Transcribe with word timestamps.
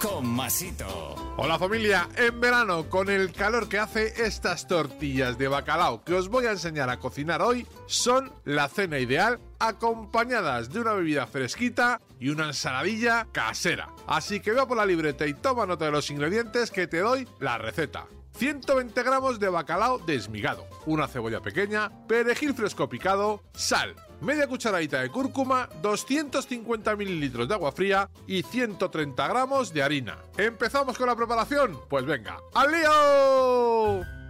Con 0.00 0.26
Masito. 0.26 1.14
Hola 1.36 1.58
familia, 1.58 2.08
en 2.16 2.40
verano 2.40 2.88
con 2.88 3.10
el 3.10 3.32
calor 3.32 3.68
que 3.68 3.78
hace 3.78 4.24
estas 4.24 4.66
tortillas 4.66 5.36
de 5.36 5.46
bacalao 5.46 6.02
que 6.04 6.14
os 6.14 6.30
voy 6.30 6.46
a 6.46 6.52
enseñar 6.52 6.88
a 6.88 6.98
cocinar 6.98 7.42
hoy 7.42 7.66
son 7.86 8.32
la 8.44 8.68
cena 8.68 8.98
ideal 8.98 9.38
acompañadas 9.58 10.72
de 10.72 10.80
una 10.80 10.94
bebida 10.94 11.26
fresquita 11.26 12.00
y 12.18 12.30
una 12.30 12.46
ensaladilla 12.46 13.28
casera. 13.30 13.90
Así 14.06 14.40
que 14.40 14.52
ve 14.52 14.64
por 14.66 14.78
la 14.78 14.86
libreta 14.86 15.26
y 15.26 15.34
toma 15.34 15.66
nota 15.66 15.84
de 15.84 15.90
los 15.90 16.10
ingredientes 16.10 16.70
que 16.70 16.86
te 16.86 17.00
doy 17.00 17.28
la 17.38 17.58
receta. 17.58 18.06
120 18.36 19.02
gramos 19.02 19.38
de 19.38 19.50
bacalao 19.50 19.98
desmigado, 19.98 20.66
una 20.86 21.08
cebolla 21.08 21.40
pequeña, 21.40 21.90
perejil 22.06 22.54
fresco 22.54 22.88
picado, 22.88 23.42
sal, 23.52 23.94
media 24.20 24.46
cucharadita 24.46 25.00
de 25.00 25.10
cúrcuma, 25.10 25.68
250 25.82 26.96
mililitros 26.96 27.48
de 27.48 27.54
agua 27.54 27.72
fría 27.72 28.10
y 28.26 28.42
130 28.42 29.28
gramos 29.28 29.72
de 29.72 29.82
harina. 29.82 30.18
¿Empezamos 30.36 30.96
con 30.98 31.06
la 31.06 31.16
preparación? 31.16 31.78
Pues 31.88 32.04
venga, 32.04 32.38
¡al 32.54 32.72
lío! 32.72 34.20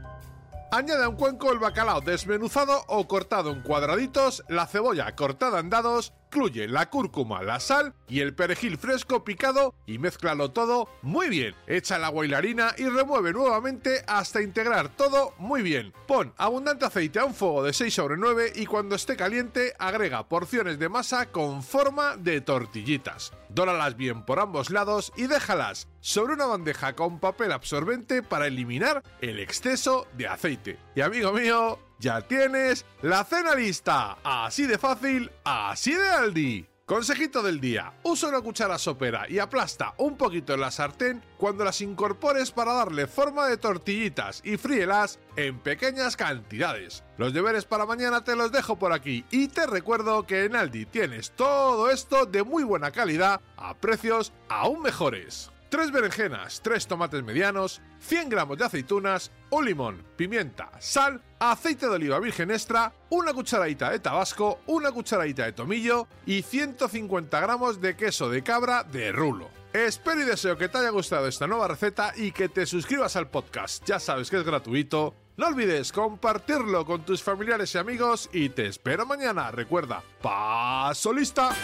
Añade 0.72 1.04
a 1.04 1.08
un 1.08 1.16
cuenco 1.16 1.50
el 1.50 1.58
bacalao 1.58 2.00
desmenuzado 2.00 2.84
o 2.86 3.08
cortado 3.08 3.50
en 3.50 3.60
cuadraditos, 3.60 4.44
la 4.48 4.68
cebolla 4.68 5.16
cortada 5.16 5.58
en 5.58 5.68
dados, 5.68 6.12
incluye 6.30 6.68
la 6.68 6.88
cúrcuma, 6.88 7.42
la 7.42 7.58
sal 7.58 7.92
y 8.06 8.20
el 8.20 8.36
perejil 8.36 8.78
fresco 8.78 9.24
picado 9.24 9.74
y 9.84 9.98
mézclalo 9.98 10.52
todo 10.52 10.88
muy 11.02 11.28
bien. 11.28 11.56
Echa 11.66 11.96
el 11.96 12.04
agua 12.04 12.24
y 12.24 12.28
la 12.28 12.38
harina 12.38 12.72
y 12.78 12.84
remueve 12.84 13.32
nuevamente 13.32 14.04
hasta 14.06 14.40
integrar 14.40 14.90
todo 14.90 15.34
muy 15.38 15.62
bien. 15.62 15.92
Pon 16.06 16.32
abundante 16.36 16.84
aceite 16.84 17.18
a 17.18 17.24
un 17.24 17.34
fuego 17.34 17.64
de 17.64 17.72
6 17.72 17.92
sobre 17.92 18.16
9 18.16 18.52
y 18.54 18.66
cuando 18.66 18.94
esté 18.94 19.16
caliente 19.16 19.74
agrega 19.80 20.28
porciones 20.28 20.78
de 20.78 20.88
masa 20.88 21.32
con 21.32 21.64
forma 21.64 22.16
de 22.16 22.40
tortillitas. 22.40 23.32
Dóralas 23.48 23.96
bien 23.96 24.24
por 24.24 24.38
ambos 24.38 24.70
lados 24.70 25.12
y 25.16 25.26
déjalas 25.26 25.88
sobre 25.98 26.34
una 26.34 26.46
bandeja 26.46 26.94
con 26.94 27.18
papel 27.18 27.50
absorbente 27.50 28.22
para 28.22 28.46
eliminar 28.46 29.02
el 29.20 29.40
exceso 29.40 30.06
de 30.16 30.28
aceite. 30.28 30.78
Y 30.94 31.00
amigo 31.00 31.32
mío, 31.32 31.80
ya 32.00 32.22
tienes 32.22 32.84
la 33.02 33.24
cena 33.24 33.54
lista. 33.54 34.18
Así 34.24 34.66
de 34.66 34.78
fácil, 34.78 35.30
así 35.44 35.94
de 35.94 36.08
Aldi. 36.08 36.66
Consejito 36.90 37.40
del 37.40 37.60
día, 37.60 37.92
usa 38.02 38.30
una 38.30 38.40
cuchara 38.40 38.76
sopera 38.76 39.24
y 39.28 39.38
aplasta 39.38 39.94
un 39.96 40.16
poquito 40.16 40.54
en 40.54 40.60
la 40.60 40.72
sartén 40.72 41.22
cuando 41.36 41.62
las 41.62 41.80
incorpores 41.82 42.50
para 42.50 42.72
darle 42.72 43.06
forma 43.06 43.46
de 43.46 43.58
tortillitas 43.58 44.40
y 44.44 44.56
fríelas 44.56 45.20
en 45.36 45.60
pequeñas 45.60 46.16
cantidades. 46.16 47.04
Los 47.16 47.32
deberes 47.32 47.64
para 47.64 47.86
mañana 47.86 48.24
te 48.24 48.34
los 48.34 48.50
dejo 48.50 48.76
por 48.76 48.92
aquí 48.92 49.24
y 49.30 49.46
te 49.46 49.68
recuerdo 49.68 50.26
que 50.26 50.46
en 50.46 50.56
Aldi 50.56 50.84
tienes 50.84 51.30
todo 51.30 51.92
esto 51.92 52.26
de 52.26 52.42
muy 52.42 52.64
buena 52.64 52.90
calidad 52.90 53.40
a 53.56 53.74
precios 53.74 54.32
aún 54.48 54.82
mejores. 54.82 55.52
3 55.70 55.92
berenjenas, 55.92 56.60
3 56.62 56.86
tomates 56.88 57.22
medianos, 57.22 57.80
100 58.00 58.28
gramos 58.28 58.58
de 58.58 58.64
aceitunas, 58.64 59.30
un 59.50 59.64
limón, 59.64 60.04
pimienta, 60.16 60.68
sal, 60.80 61.22
aceite 61.38 61.86
de 61.86 61.92
oliva 61.92 62.18
virgen 62.18 62.50
extra, 62.50 62.92
una 63.08 63.32
cucharadita 63.32 63.88
de 63.90 64.00
tabasco, 64.00 64.60
una 64.66 64.90
cucharadita 64.90 65.44
de 65.44 65.52
tomillo 65.52 66.08
y 66.26 66.42
150 66.42 67.40
gramos 67.40 67.80
de 67.80 67.96
queso 67.96 68.28
de 68.28 68.42
cabra 68.42 68.82
de 68.82 69.12
rulo. 69.12 69.48
Espero 69.72 70.22
y 70.22 70.24
deseo 70.24 70.58
que 70.58 70.68
te 70.68 70.78
haya 70.78 70.90
gustado 70.90 71.28
esta 71.28 71.46
nueva 71.46 71.68
receta 71.68 72.12
y 72.16 72.32
que 72.32 72.48
te 72.48 72.66
suscribas 72.66 73.14
al 73.14 73.30
podcast, 73.30 73.84
ya 73.86 74.00
sabes 74.00 74.28
que 74.28 74.38
es 74.38 74.44
gratuito. 74.44 75.14
No 75.36 75.46
olvides 75.46 75.92
compartirlo 75.92 76.84
con 76.84 77.04
tus 77.04 77.22
familiares 77.22 77.72
y 77.76 77.78
amigos 77.78 78.28
y 78.32 78.48
te 78.48 78.66
espero 78.66 79.06
mañana, 79.06 79.52
recuerda, 79.52 80.02
paso 80.20 81.12
lista. 81.12 81.54